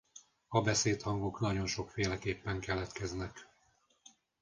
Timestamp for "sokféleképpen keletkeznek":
1.65-3.47